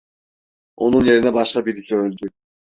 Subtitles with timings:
[0.77, 2.29] Onun yerine başka birisi öldü…